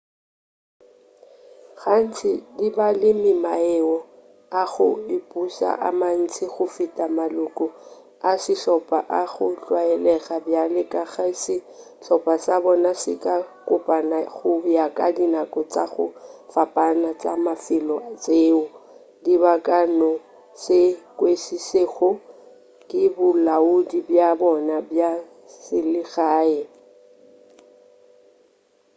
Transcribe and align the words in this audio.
gantši 1.79 2.31
di 2.57 2.67
ba 2.75 2.87
le 3.01 3.11
maemo 3.43 3.97
a 4.61 4.63
go 4.71 4.87
ipuša 5.17 5.69
a 5.87 5.89
mantši 5.99 6.43
go 6.53 6.65
feta 6.75 7.05
maloko 7.17 7.65
a 8.29 8.31
sehlopa 8.43 8.99
a 9.21 9.23
go 9.33 9.47
tlwaelega 9.63 10.35
bjale 10.45 10.81
ka 10.93 11.03
ge 11.13 11.27
sehlopa 11.43 12.33
sa 12.45 12.55
bona 12.63 12.91
se 13.03 13.13
ka 13.23 13.35
kopana 13.67 14.17
go 14.35 14.51
ya 14.77 14.85
ka 14.97 15.07
dinako 15.17 15.59
tša 15.71 15.83
go 15.93 16.05
fapana 16.53 17.09
tša 17.21 17.33
mafelo 17.45 17.97
tšeo 18.23 18.63
di 19.23 19.33
ka 19.67 19.79
no 19.99 20.11
se 20.63 20.79
kwešišegego 21.17 22.09
ke 22.89 23.01
bolaodi 23.15 23.99
bja 24.07 24.29
bona 24.41 24.75
bja 24.89 25.09
selegae 25.61 26.59